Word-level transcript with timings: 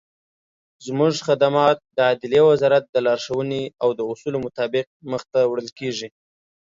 زموږخدمات 0.85 1.77
دعدلیي 1.99 2.41
وزارت 2.51 2.83
دلارښووني 2.95 3.63
او 3.83 3.89
داصولو 3.99 4.37
مطابق 4.45 4.85
مخته 5.11 5.39
وړل 5.45 5.69
کیږي. 5.79 6.07